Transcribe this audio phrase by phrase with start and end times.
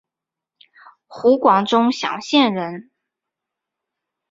[1.05, 2.89] 湖广钟祥县人。